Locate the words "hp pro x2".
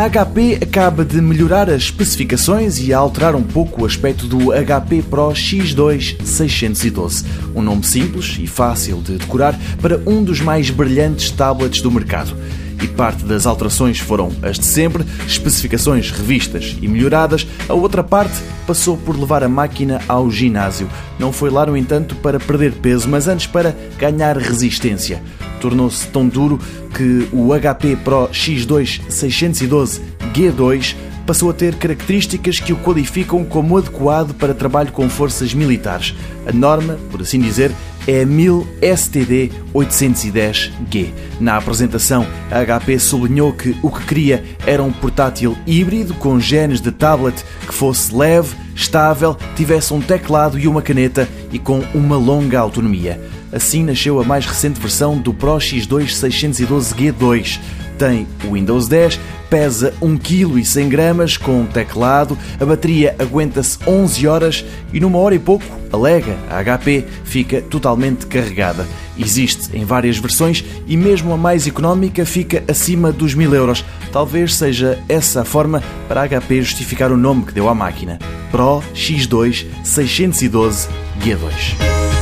4.50-6.24, 27.58-29.02